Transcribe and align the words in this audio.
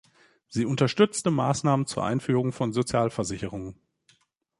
Sie 0.47 0.65
unterstützte 0.65 1.29
Maßnahmen 1.29 1.85
zur 1.85 2.03
Einführung 2.03 2.53
von 2.53 2.73
Sozialversicherungen. 2.73 3.75